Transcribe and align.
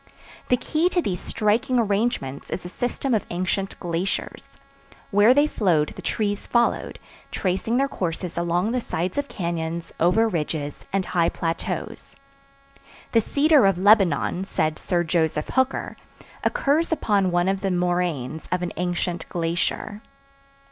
The 0.49 0.57
key 0.57 0.89
to 0.89 0.99
these 1.03 1.19
striking 1.19 1.77
arrangements 1.77 2.49
is 2.49 2.63
the 2.63 2.69
system 2.69 3.13
of 3.13 3.23
ancient 3.29 3.79
glaciers; 3.79 4.45
where 5.11 5.31
they 5.31 5.45
flowed 5.45 5.89
the 5.89 6.01
trees 6.01 6.47
followed, 6.47 6.97
tracing 7.29 7.77
their 7.77 7.87
courses 7.87 8.35
along 8.35 8.71
the 8.71 8.81
sides 8.81 9.19
of 9.19 9.27
cañons, 9.27 9.91
over 9.99 10.27
ridges, 10.27 10.85
and 10.91 11.05
high 11.05 11.29
plateaus. 11.29 12.15
The 13.11 13.21
cedar 13.21 13.67
of 13.67 13.77
Lebanon, 13.77 14.43
said 14.43 14.79
Sir 14.79 15.03
Joseph 15.03 15.49
Hooker, 15.49 15.95
occurs 16.43 16.91
upon 16.91 17.29
one 17.29 17.47
of 17.47 17.61
the 17.61 17.69
moraines 17.69 18.47
of 18.51 18.63
an 18.63 18.73
ancient 18.77 19.29
glacier. 19.29 20.01